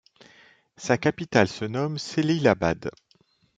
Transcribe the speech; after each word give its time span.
Sa 0.77 0.97
capitale 0.97 1.47
se 1.47 1.63
nomme 1.63 1.99
Cəlilabad. 1.99 2.89